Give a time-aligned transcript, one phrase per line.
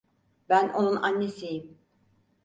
[0.49, 1.77] Ben onun annesiyim.